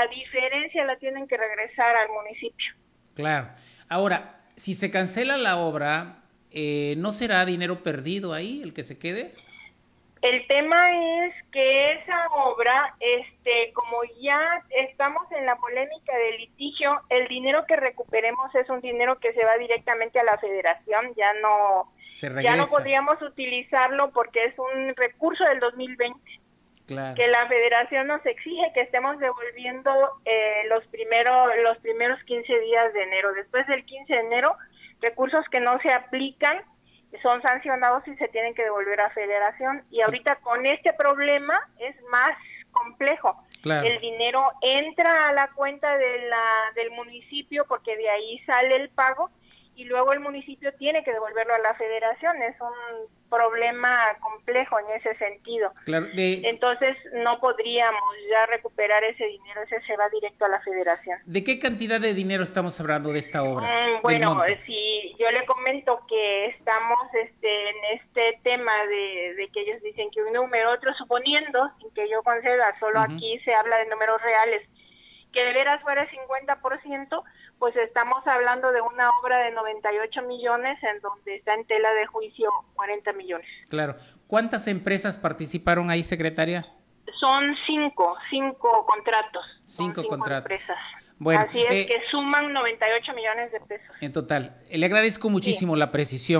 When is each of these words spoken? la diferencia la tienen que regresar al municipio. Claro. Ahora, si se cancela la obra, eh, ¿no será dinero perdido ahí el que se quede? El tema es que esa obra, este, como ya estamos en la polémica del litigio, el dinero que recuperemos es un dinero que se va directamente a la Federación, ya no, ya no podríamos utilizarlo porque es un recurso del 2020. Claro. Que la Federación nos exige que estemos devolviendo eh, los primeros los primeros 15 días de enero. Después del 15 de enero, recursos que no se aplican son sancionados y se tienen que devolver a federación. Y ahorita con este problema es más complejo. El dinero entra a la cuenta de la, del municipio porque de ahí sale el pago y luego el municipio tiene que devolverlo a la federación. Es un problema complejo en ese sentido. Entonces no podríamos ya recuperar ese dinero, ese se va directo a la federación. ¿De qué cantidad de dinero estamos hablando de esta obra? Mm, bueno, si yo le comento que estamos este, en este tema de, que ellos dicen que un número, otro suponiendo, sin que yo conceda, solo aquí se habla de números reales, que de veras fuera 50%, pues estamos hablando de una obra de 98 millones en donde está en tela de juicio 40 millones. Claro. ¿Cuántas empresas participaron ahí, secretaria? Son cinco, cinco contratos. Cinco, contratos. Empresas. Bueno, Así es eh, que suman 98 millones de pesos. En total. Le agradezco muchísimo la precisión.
la 0.00 0.06
diferencia 0.06 0.84
la 0.84 0.96
tienen 0.96 1.26
que 1.26 1.36
regresar 1.36 1.94
al 1.96 2.08
municipio. 2.08 2.74
Claro. 3.14 3.48
Ahora, 3.88 4.40
si 4.56 4.74
se 4.74 4.90
cancela 4.90 5.36
la 5.36 5.56
obra, 5.56 6.22
eh, 6.50 6.94
¿no 6.98 7.12
será 7.12 7.44
dinero 7.44 7.82
perdido 7.82 8.32
ahí 8.32 8.62
el 8.62 8.72
que 8.72 8.84
se 8.84 8.98
quede? 8.98 9.34
El 10.22 10.46
tema 10.48 10.90
es 10.90 11.34
que 11.50 11.92
esa 11.92 12.26
obra, 12.28 12.94
este, 13.00 13.72
como 13.72 14.02
ya 14.20 14.62
estamos 14.68 15.22
en 15.32 15.46
la 15.46 15.56
polémica 15.56 16.14
del 16.14 16.36
litigio, 16.42 17.00
el 17.08 17.26
dinero 17.28 17.64
que 17.66 17.76
recuperemos 17.76 18.54
es 18.54 18.68
un 18.68 18.82
dinero 18.82 19.18
que 19.18 19.32
se 19.32 19.44
va 19.44 19.56
directamente 19.56 20.20
a 20.20 20.24
la 20.24 20.36
Federación, 20.36 21.14
ya 21.16 21.32
no, 21.40 21.90
ya 22.42 22.54
no 22.54 22.66
podríamos 22.66 23.20
utilizarlo 23.22 24.10
porque 24.10 24.44
es 24.44 24.58
un 24.58 24.94
recurso 24.94 25.42
del 25.44 25.58
2020. 25.60 26.39
Claro. 26.90 27.14
Que 27.14 27.28
la 27.28 27.46
Federación 27.46 28.08
nos 28.08 28.24
exige 28.26 28.72
que 28.74 28.80
estemos 28.80 29.16
devolviendo 29.20 29.92
eh, 30.24 30.64
los 30.68 30.84
primeros 30.88 31.48
los 31.62 31.78
primeros 31.78 32.20
15 32.24 32.60
días 32.60 32.92
de 32.92 33.02
enero. 33.04 33.32
Después 33.32 33.64
del 33.68 33.84
15 33.84 34.12
de 34.12 34.18
enero, 34.18 34.56
recursos 35.00 35.44
que 35.52 35.60
no 35.60 35.78
se 35.80 35.92
aplican 35.92 36.64
son 37.22 37.40
sancionados 37.42 38.06
y 38.08 38.16
se 38.16 38.26
tienen 38.28 38.54
que 38.54 38.64
devolver 38.64 39.00
a 39.00 39.10
federación. 39.10 39.84
Y 39.90 40.00
ahorita 40.00 40.36
con 40.36 40.66
este 40.66 40.92
problema 40.92 41.60
es 41.78 41.94
más 42.10 42.32
complejo. 42.72 43.40
El 43.64 44.00
dinero 44.00 44.42
entra 44.62 45.28
a 45.28 45.32
la 45.32 45.48
cuenta 45.48 45.96
de 45.96 46.28
la, 46.28 46.72
del 46.74 46.90
municipio 46.92 47.66
porque 47.68 47.96
de 47.96 48.08
ahí 48.08 48.38
sale 48.46 48.76
el 48.76 48.88
pago 48.88 49.30
y 49.80 49.84
luego 49.84 50.12
el 50.12 50.20
municipio 50.20 50.74
tiene 50.74 51.02
que 51.02 51.10
devolverlo 51.10 51.54
a 51.54 51.58
la 51.58 51.74
federación. 51.74 52.36
Es 52.42 52.54
un 52.60 53.08
problema 53.30 53.96
complejo 54.20 54.78
en 54.78 55.00
ese 55.00 55.16
sentido. 55.16 55.72
Entonces 55.86 56.98
no 57.24 57.40
podríamos 57.40 58.02
ya 58.30 58.44
recuperar 58.44 59.02
ese 59.04 59.24
dinero, 59.24 59.62
ese 59.62 59.80
se 59.86 59.96
va 59.96 60.06
directo 60.10 60.44
a 60.44 60.48
la 60.48 60.60
federación. 60.60 61.18
¿De 61.24 61.42
qué 61.42 61.58
cantidad 61.58 61.98
de 61.98 62.12
dinero 62.12 62.42
estamos 62.42 62.78
hablando 62.78 63.10
de 63.10 63.20
esta 63.20 63.42
obra? 63.42 63.66
Mm, 63.66 64.02
bueno, 64.02 64.42
si 64.66 65.16
yo 65.18 65.30
le 65.30 65.46
comento 65.46 66.04
que 66.06 66.46
estamos 66.48 66.98
este, 67.14 67.70
en 67.70 67.76
este 67.94 68.38
tema 68.42 68.72
de, 68.84 69.48
que 69.50 69.62
ellos 69.62 69.80
dicen 69.82 70.10
que 70.10 70.22
un 70.22 70.34
número, 70.34 70.72
otro 70.72 70.92
suponiendo, 70.92 71.70
sin 71.80 71.90
que 71.94 72.06
yo 72.10 72.22
conceda, 72.22 72.78
solo 72.78 73.00
aquí 73.00 73.38
se 73.46 73.54
habla 73.54 73.78
de 73.78 73.86
números 73.86 74.20
reales, 74.20 74.68
que 75.32 75.44
de 75.44 75.52
veras 75.52 75.80
fuera 75.82 76.08
50%, 76.08 77.22
pues 77.58 77.76
estamos 77.76 78.26
hablando 78.26 78.72
de 78.72 78.80
una 78.80 79.08
obra 79.22 79.38
de 79.38 79.52
98 79.52 80.22
millones 80.22 80.78
en 80.82 81.00
donde 81.00 81.36
está 81.36 81.54
en 81.54 81.64
tela 81.66 81.92
de 81.94 82.06
juicio 82.06 82.50
40 82.74 83.12
millones. 83.12 83.46
Claro. 83.68 83.96
¿Cuántas 84.26 84.66
empresas 84.66 85.18
participaron 85.18 85.90
ahí, 85.90 86.02
secretaria? 86.02 86.66
Son 87.18 87.54
cinco, 87.66 88.16
cinco 88.30 88.86
contratos. 88.86 89.44
Cinco, 89.66 90.04
contratos. 90.04 90.50
Empresas. 90.50 90.78
Bueno, 91.18 91.42
Así 91.46 91.60
es 91.60 91.70
eh, 91.70 91.86
que 91.86 92.00
suman 92.10 92.50
98 92.50 93.12
millones 93.12 93.52
de 93.52 93.60
pesos. 93.60 93.94
En 94.00 94.10
total. 94.10 94.56
Le 94.70 94.86
agradezco 94.86 95.28
muchísimo 95.28 95.76
la 95.76 95.90
precisión. 95.90 96.38